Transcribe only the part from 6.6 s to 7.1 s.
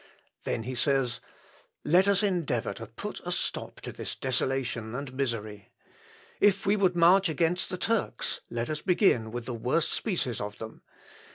we would